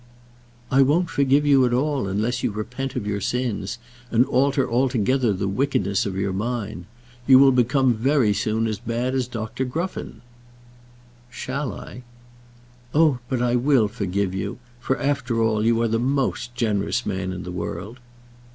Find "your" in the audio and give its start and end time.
3.05-3.21, 6.17-6.33